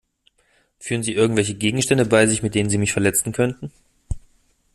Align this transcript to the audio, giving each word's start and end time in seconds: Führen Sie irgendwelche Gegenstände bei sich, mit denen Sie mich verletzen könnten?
Führen 0.79 1.03
Sie 1.03 1.13
irgendwelche 1.13 1.53
Gegenstände 1.53 2.05
bei 2.07 2.25
sich, 2.25 2.41
mit 2.41 2.55
denen 2.55 2.71
Sie 2.71 2.79
mich 2.79 2.91
verletzen 2.91 3.33
könnten? 3.33 3.71